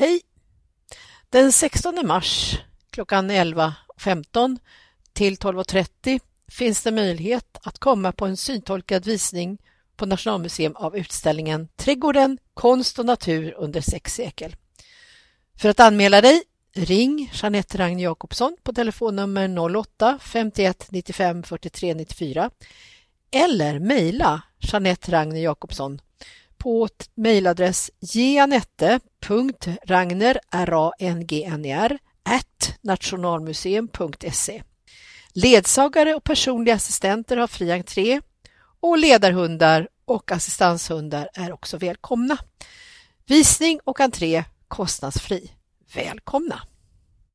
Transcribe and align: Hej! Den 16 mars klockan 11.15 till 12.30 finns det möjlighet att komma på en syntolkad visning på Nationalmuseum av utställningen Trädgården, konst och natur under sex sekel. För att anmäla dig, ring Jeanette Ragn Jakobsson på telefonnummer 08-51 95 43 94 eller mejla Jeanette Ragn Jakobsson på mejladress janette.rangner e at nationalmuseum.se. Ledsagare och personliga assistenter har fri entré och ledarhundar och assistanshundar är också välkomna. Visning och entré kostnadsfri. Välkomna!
Hej! 0.00 0.20
Den 1.30 1.52
16 1.52 1.98
mars 2.06 2.58
klockan 2.90 3.30
11.15 3.30 4.56
till 5.12 5.34
12.30 5.36 6.20
finns 6.48 6.82
det 6.82 6.90
möjlighet 6.90 7.58
att 7.62 7.78
komma 7.78 8.12
på 8.12 8.26
en 8.26 8.36
syntolkad 8.36 9.04
visning 9.04 9.58
på 9.96 10.06
Nationalmuseum 10.06 10.76
av 10.76 10.96
utställningen 10.96 11.68
Trädgården, 11.76 12.38
konst 12.54 12.98
och 12.98 13.06
natur 13.06 13.54
under 13.58 13.80
sex 13.80 14.14
sekel. 14.14 14.56
För 15.56 15.68
att 15.68 15.80
anmäla 15.80 16.20
dig, 16.20 16.42
ring 16.74 17.30
Jeanette 17.34 17.78
Ragn 17.78 17.98
Jakobsson 17.98 18.56
på 18.62 18.72
telefonnummer 18.72 19.48
08-51 19.48 20.84
95 20.88 21.42
43 21.42 21.94
94 21.94 22.50
eller 23.30 23.78
mejla 23.78 24.42
Jeanette 24.60 25.12
Ragn 25.12 25.36
Jakobsson 25.36 26.00
på 26.60 26.88
mejladress 27.14 27.90
janette.rangner 28.00 30.40
e 30.98 31.14
at 32.22 32.76
nationalmuseum.se. 32.80 34.62
Ledsagare 35.32 36.14
och 36.14 36.24
personliga 36.24 36.74
assistenter 36.74 37.36
har 37.36 37.46
fri 37.46 37.72
entré 37.72 38.20
och 38.80 38.98
ledarhundar 38.98 39.88
och 40.04 40.30
assistanshundar 40.32 41.28
är 41.34 41.52
också 41.52 41.76
välkomna. 41.76 42.36
Visning 43.26 43.80
och 43.84 44.00
entré 44.00 44.44
kostnadsfri. 44.68 45.50
Välkomna! 45.94 46.62